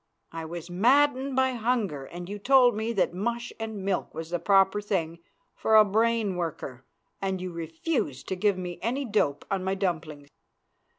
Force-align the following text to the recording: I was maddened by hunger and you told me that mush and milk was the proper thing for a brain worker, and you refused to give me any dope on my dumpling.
I 0.31 0.45
was 0.45 0.67
maddened 0.67 1.35
by 1.35 1.51
hunger 1.51 2.05
and 2.05 2.27
you 2.27 2.39
told 2.39 2.75
me 2.75 2.91
that 2.93 3.13
mush 3.13 3.53
and 3.59 3.85
milk 3.85 4.15
was 4.15 4.31
the 4.31 4.39
proper 4.39 4.81
thing 4.81 5.19
for 5.53 5.75
a 5.75 5.85
brain 5.85 6.35
worker, 6.37 6.83
and 7.21 7.39
you 7.39 7.51
refused 7.51 8.27
to 8.29 8.35
give 8.35 8.57
me 8.57 8.79
any 8.81 9.05
dope 9.05 9.45
on 9.51 9.63
my 9.63 9.75
dumpling. 9.75 10.27